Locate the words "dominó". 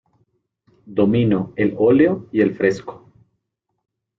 0.87-1.53